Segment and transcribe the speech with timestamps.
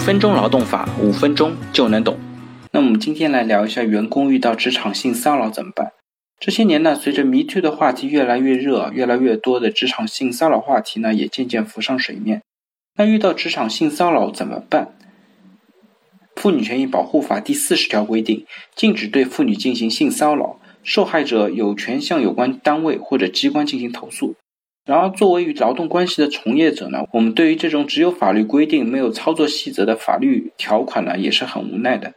[0.00, 2.18] 分钟劳动法，五分钟就能懂。
[2.72, 5.92] 那我们今天来聊一下，员工遇到职场性骚扰怎么办？
[6.38, 12.40] 这些年呢，随着 Me Too 的话题越来越热，越来越多的职场性骚扰话题呢，也渐渐浮上水面。
[12.96, 14.94] 那遇到职场性骚扰怎么办？
[16.34, 24.34] 妇女权益保护法第四十条规定，禁止对妇女进行性骚扰，受害者有权向有关单位或者机关进行投诉。
[24.86, 32.14] 然而，作为与劳动关系的从业者呢，我们对于这种只有法律规定没有操作细则的法律条款呢，也是很无奈的。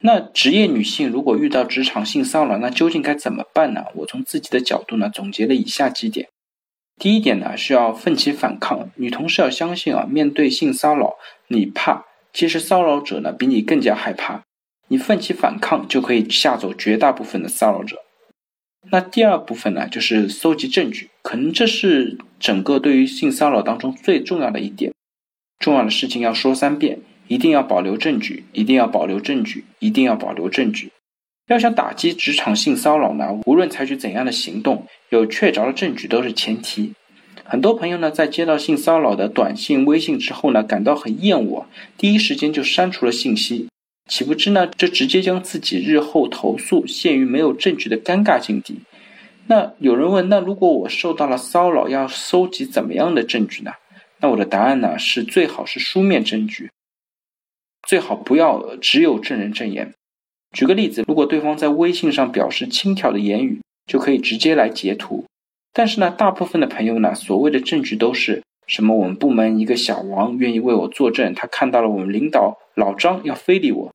[0.00, 3.86] 那职业女性如果遇到职场性骚扰，那究竟该怎么办呢？
[3.94, 6.28] 我从自己的角度呢，总结了以下几点。
[6.98, 8.90] 第一点呢，是要奋起反抗。
[8.96, 11.16] 女同事要相信啊，面对性骚扰，
[11.48, 14.44] 你怕，其实骚扰者呢比你更加害怕。
[14.88, 17.96] 你奋起反抗，就可以吓走绝大部分的骚扰者。
[18.92, 24.92] 那第二部分呢，就是搜集证据，可能这是整个对于性骚扰当中最重要的一点。
[25.58, 30.92] 重要的事情要说三遍，一定要保留证据，一定要保留证据，一定要保留证据。
[31.48, 36.92] 要想打击职场性骚扰呢，无论采取怎样的行动，有确凿的证据都是前提。
[37.42, 41.66] 很多朋友呢，在接到性骚扰的短信、微信之后呢，感到很厌恶，
[41.98, 43.66] 第一时间就删除了信息。
[44.08, 44.68] 岂不知呢？
[44.68, 48.76] 这直接将自己日后投诉陷于没有证据的尴尬境地。
[49.48, 53.72] 那有人问：那如果我受到了骚扰，要搜集怎么样的证据呢？
[54.20, 56.70] 那我的答案呢是最好是书面证据，
[57.86, 59.92] 最好不要只有证人证言。
[60.52, 65.24] 举个例子，如果对方在微信上表示轻佻的言语，就可以直接来截图。
[65.72, 68.42] 但是呢，大部分的朋友呢，所谓的证据都是。
[68.66, 68.96] 什么？
[68.96, 73.92] 我们部门一个小王愿意为我作证，他看到了我们领导老张要非礼我。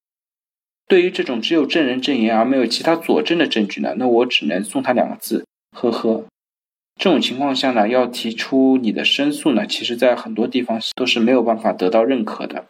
[0.92, 3.96] 对于这种只有证人证言而没有其他佐证的证据呢？
[3.98, 6.26] 那我只能送他两个字：呵呵。
[7.00, 12.66] 这种情况下呢，要提出你的申诉呢，其实在很多地方都是没有办法得到认可的。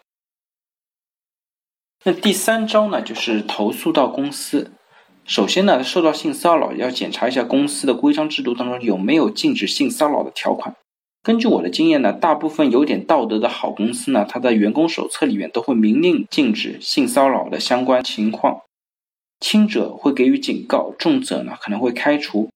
[2.03, 4.69] 那第三招呢，就是投诉到公司。
[5.25, 10.75] 首先呢，受到性骚扰要检查一下公司的规章制度当中有没有禁止性骚扰的条款。
[11.23, 18.61] 根据我的经验呢，大部分有点道德的好公司呢，它在员工手册里面都会明令禁止性骚扰的相关情况，
[19.39, 22.49] 轻者会给予警告，重者呢可能会开除。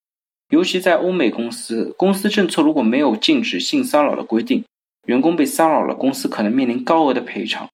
[0.50, 4.64] 尤其在欧美公司，公司政策如果没有禁止性骚扰的规定，
[5.06, 7.70] 员工被骚扰了，公司可能面临高额的赔偿。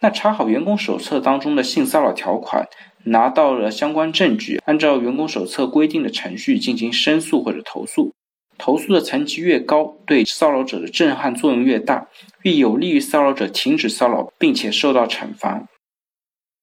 [0.00, 2.66] 那查好员工手册当中的性骚扰条款，
[3.04, 8.14] 拿到了相关证据，按照员工手册规定的程序进行申诉或者投诉。
[8.58, 12.08] 投诉的层级越高，对骚扰者的震撼作用越大，
[12.42, 15.66] 越有利于骚扰者停止骚扰，并且受到惩罚。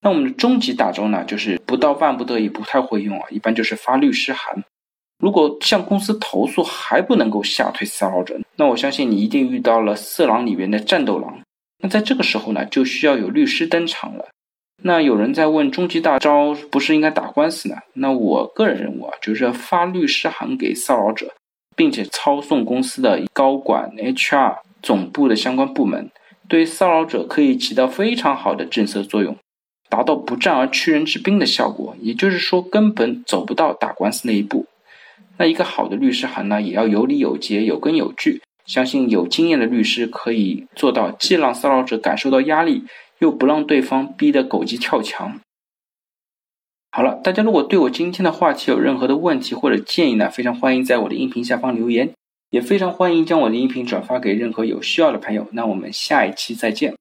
[0.02, 4.62] 那我们的终极大招呢，就是不到万不得已不太会用啊，一般就是发律师函。
[5.18, 11.40] 如果向公司投诉还不能够吓退骚扰者，那我相信你一定遇到了色狼里面的战斗狼。
[11.82, 14.26] 那在这个时候呢，就需要有律师登场了。
[14.82, 17.76] 那有人在问，终极大招不是应该打官司呢？
[17.94, 21.34] 那我个人认为啊，就是发律师函给骚扰者。
[21.76, 26.10] 并且抄送公司的高管、HR 总部的相关部门，
[26.48, 29.36] 对骚扰者可以起到非常好的震慑作用，
[29.88, 31.94] 达到不战而屈人之兵的效果。
[32.00, 34.66] 也就是说，根本走不到打官司那一步。
[35.38, 38.40] 那一个好的律师函呢，也要有理有节、有根有据。
[38.64, 42.84] 相信有经验的律师可以做到，既让骚扰者感受到压力，
[43.20, 45.38] 又不让对方逼得狗急跳墙。
[46.96, 52.14] 好了，大家如果对我今天的话题有任何的问题或者建议呢，非常欢迎在我的音频下方留言，
[52.48, 55.46] 也非常欢迎将我的音频转发给任何有需要的朋友。
[55.52, 56.94] 那我们下一期再见。